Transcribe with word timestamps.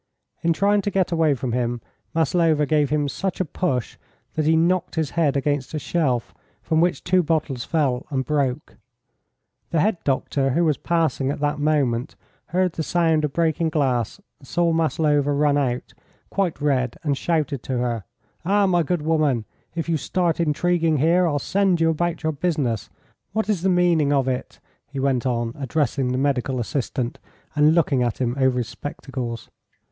In 0.41 0.51
trying 0.51 0.81
to 0.81 0.89
get 0.89 1.11
away 1.11 1.35
from 1.35 1.51
him 1.51 1.79
Maslova 2.15 2.65
gave 2.65 2.89
him 2.89 3.07
such 3.07 3.39
a 3.39 3.45
push 3.45 3.97
that 4.33 4.45
he 4.47 4.55
knocked 4.57 4.95
his 4.95 5.11
head 5.11 5.37
against 5.37 5.75
a 5.75 5.77
shelf, 5.77 6.33
from 6.63 6.81
which 6.81 7.03
two 7.03 7.21
bottles 7.21 7.65
fell 7.65 8.07
and 8.09 8.25
broke. 8.25 8.77
The 9.69 9.79
head 9.79 9.99
doctor, 10.03 10.53
who 10.53 10.65
was 10.65 10.77
passing 10.77 11.29
at 11.29 11.39
that 11.41 11.59
moment, 11.59 12.15
heard 12.47 12.73
the 12.73 12.81
sound 12.81 13.25
of 13.25 13.33
breaking 13.33 13.69
glass, 13.69 14.19
and 14.39 14.47
saw 14.47 14.73
Maslova 14.73 15.31
run 15.31 15.55
out, 15.55 15.93
quite 16.31 16.59
red, 16.59 16.97
and 17.03 17.15
shouted 17.15 17.61
to 17.61 17.77
her: 17.77 18.03
"Ah, 18.43 18.65
my 18.65 18.81
good 18.81 19.03
woman, 19.03 19.45
if 19.75 19.87
you 19.87 19.97
start 19.97 20.39
intriguing 20.39 20.97
here, 20.97 21.27
I'll 21.27 21.37
send 21.37 21.79
you 21.79 21.91
about 21.91 22.23
your 22.23 22.31
business. 22.33 22.89
What 23.33 23.47
is 23.47 23.61
the 23.61 23.69
meaning 23.69 24.11
of 24.11 24.27
it?" 24.27 24.59
he 24.87 24.99
went 24.99 25.27
on, 25.27 25.53
addressing 25.59 26.07
the 26.11 26.17
medical 26.17 26.59
assistant, 26.59 27.19
and 27.55 27.75
looking 27.75 28.01
at 28.01 28.17
him 28.19 28.33
over 28.39 28.57
his 28.57 28.67
spectacles. 28.67 29.51